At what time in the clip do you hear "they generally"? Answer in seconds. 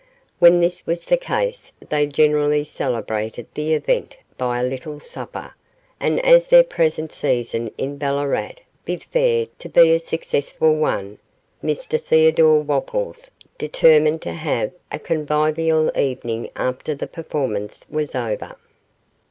1.89-2.63